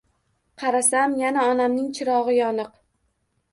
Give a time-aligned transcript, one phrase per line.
[0.63, 2.75] Qarasam, yana onamning chirog‘i yoniq.